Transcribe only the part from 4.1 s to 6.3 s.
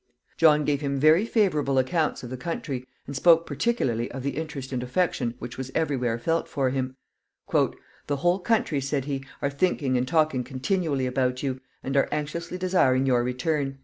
the interest and affection which was every where